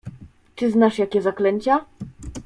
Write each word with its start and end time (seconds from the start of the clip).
Czy 0.55 0.71
znasz 0.71 0.97
jakie 0.97 1.21
zaklęcia? 1.21 1.85